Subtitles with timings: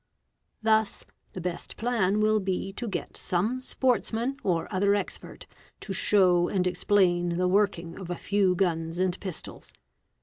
[0.65, 5.45] Th 7 the best plan will be to get some sportsman or other expert
[5.81, 9.71] to show and explain the working of a few guns and pistols.